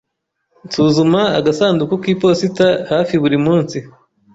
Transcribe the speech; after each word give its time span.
Nsuzuma 0.65 1.21
agasanduku 1.39 1.93
k'iposita 2.03 2.67
hafi 2.91 3.13
buri 3.21 3.37
munsi. 3.45 3.77